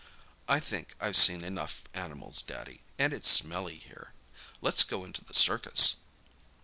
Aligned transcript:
I 0.47 0.59
think 0.59 0.95
I've 0.99 1.15
seen 1.15 1.43
enough 1.43 1.83
animals, 1.93 2.41
Daddy, 2.41 2.81
and 2.97 3.13
it's 3.13 3.29
smelly 3.29 3.77
here. 3.77 4.13
Let's 4.59 4.83
go 4.83 5.05
into 5.05 5.23
the 5.23 5.35
circus." 5.35 5.97